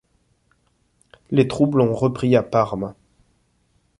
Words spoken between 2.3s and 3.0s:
à Parme.